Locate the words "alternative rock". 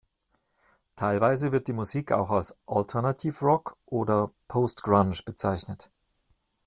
2.65-3.77